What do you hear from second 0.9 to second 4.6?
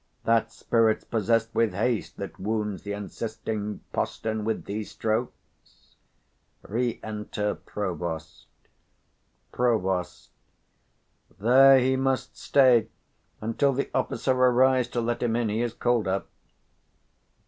possessed with haste That wounds the unsisting postern